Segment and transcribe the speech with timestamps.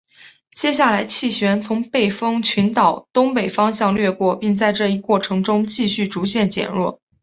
[0.51, 6.99] 接下来气旋从背风群岛东北方向掠过并在这一过程中继续逐渐减弱。